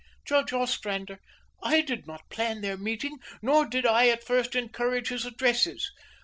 [0.25, 1.19] "Judge Ostrander,
[1.61, 5.91] I did not plan their meeting, nor did I at first encourage his addresses.